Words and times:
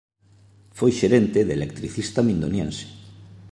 Foi 0.77 0.91
xerente 0.99 1.39
de 1.47 1.53
Electricista 1.59 2.19
Mindoniense. 2.27 2.85